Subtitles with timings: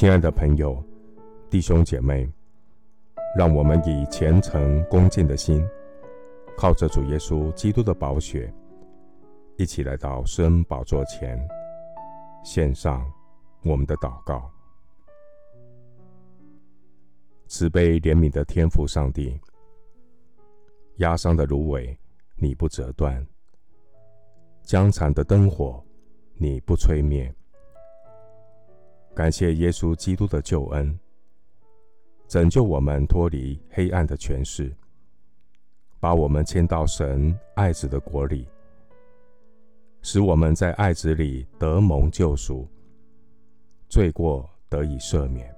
[0.00, 0.82] 亲爱的朋友、
[1.50, 2.26] 弟兄姐妹，
[3.36, 5.62] 让我们以虔诚恭敬的心，
[6.56, 8.50] 靠着主耶稣基督的宝血，
[9.58, 11.38] 一起来到施恩宝座前，
[12.42, 13.04] 献上
[13.62, 14.50] 我们的祷告。
[17.46, 19.38] 慈悲怜悯的天父上帝，
[20.96, 21.94] 压伤的芦苇
[22.36, 23.22] 你不折断，
[24.62, 25.78] 将残的灯火
[26.36, 27.30] 你不吹灭。
[29.14, 30.98] 感谢耶稣基督的救恩，
[32.28, 34.72] 拯救我们脱离黑暗的权势，
[35.98, 38.46] 把我们迁到神爱子的国里，
[40.00, 42.66] 使我们在爱子里得蒙救赎，
[43.88, 45.52] 罪过得以赦免。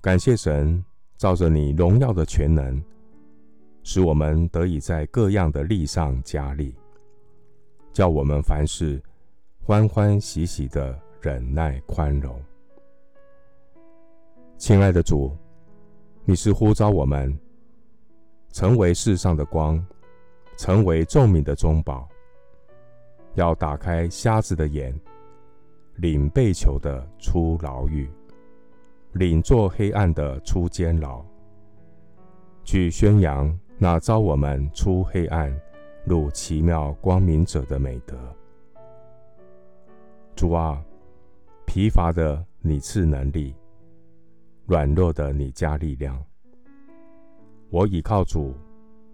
[0.00, 0.82] 感谢神，
[1.18, 2.82] 照着你荣耀的全能，
[3.82, 6.74] 使我们得以在各样的力上加力，
[7.92, 9.02] 叫我们凡事
[9.60, 10.98] 欢欢喜喜的。
[11.22, 12.36] 忍耐宽容，
[14.58, 15.30] 亲爱的主，
[16.24, 17.38] 你是呼召我们
[18.50, 19.80] 成为世上的光，
[20.56, 22.08] 成为众民的中宝，
[23.34, 24.92] 要打开瞎子的眼，
[25.98, 28.10] 领被囚的出牢狱，
[29.12, 31.24] 领坐黑暗的出监牢，
[32.64, 35.56] 去宣扬那召我们出黑暗
[36.04, 38.16] 入奇妙光明者的美德。
[40.34, 40.84] 主啊！
[41.72, 43.54] 疲乏的你赐能力，
[44.66, 46.22] 软弱的你加力量。
[47.70, 48.54] 我倚靠主，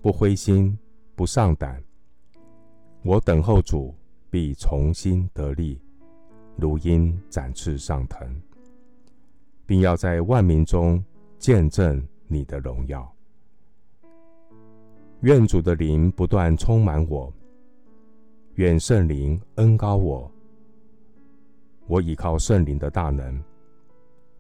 [0.03, 0.77] 不灰心，
[1.15, 1.81] 不丧胆。
[3.05, 3.95] 我等候主，
[4.29, 5.81] 必重新得力，
[6.57, 8.29] 如鹰展翅上腾，
[9.65, 11.01] 并要在万民中
[11.39, 13.09] 见证你的荣耀。
[15.21, 17.33] 愿主的灵不断充满我，
[18.55, 20.29] 愿圣灵恩膏我。
[21.89, 23.43] 我倚靠圣灵的大能，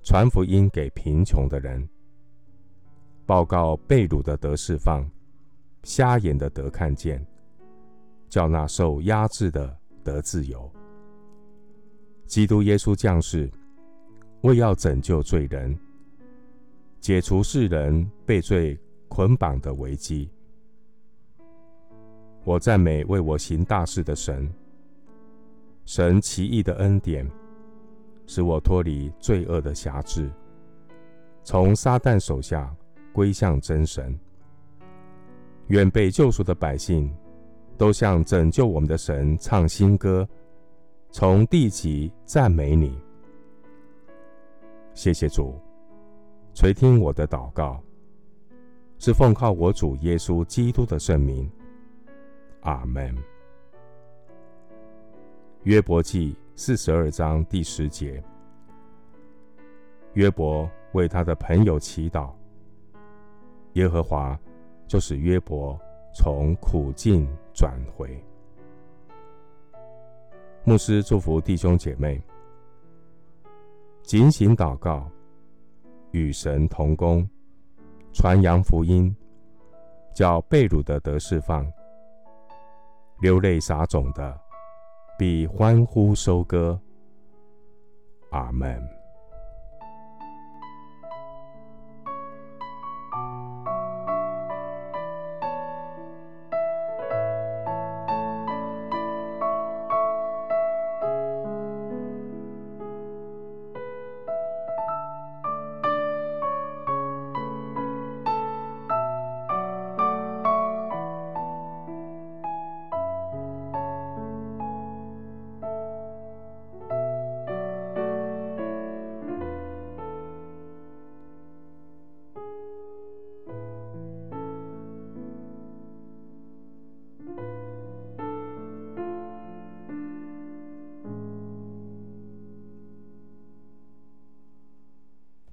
[0.03, 1.89] 传福音给贫穷的人，
[3.25, 5.03] 报告被掳的得释放，
[5.83, 7.27] 瞎眼的得看见，
[8.29, 10.71] 叫那受压制的得自由。
[12.27, 13.51] 基督耶稣降世，
[14.43, 15.75] 为要拯救罪人，
[17.01, 18.79] 解除世人被罪
[19.09, 20.31] 捆绑的危机。
[22.45, 24.53] 我赞美为我行大事的神。
[25.89, 27.27] 神奇异的恩典，
[28.27, 30.31] 使我脱离罪恶的辖制，
[31.43, 32.71] 从撒旦手下
[33.11, 34.15] 归向真神。
[35.69, 37.11] 愿被救赎的百姓
[37.79, 40.29] 都向拯救我们的神唱新歌，
[41.11, 42.95] 从地极赞美你。
[44.93, 45.59] 谢谢主，
[46.53, 47.83] 垂听我的祷告，
[48.99, 51.51] 是奉靠我主耶稣基督的圣名。
[52.61, 53.17] 阿门。
[55.65, 58.23] 约伯记四十二章第十节，
[60.15, 62.31] 约伯为他的朋友祈祷，
[63.73, 64.39] 耶和华
[64.87, 65.79] 就使约伯
[66.15, 68.25] 从苦境转回。
[70.63, 72.23] 牧师祝福弟兄姐妹，
[74.03, 75.11] 警醒祷告，
[76.13, 77.29] 与神同工，
[78.13, 79.15] 传扬福音，
[80.15, 81.71] 叫被掳的得释放，
[83.21, 84.41] 流泪撒种的。
[85.19, 86.81] 必欢呼收割，
[88.31, 88.98] 阿门。